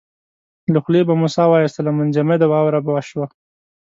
له 0.73 0.79
خولې 0.83 1.01
به 1.07 1.13
مو 1.19 1.27
ساه 1.35 1.49
واېستله 1.51 1.91
منجمده 1.99 2.45
واوره 2.49 2.79
به 2.85 2.91
شوه. 3.09 3.27